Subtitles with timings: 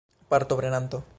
[0.29, 1.03] partoprenanto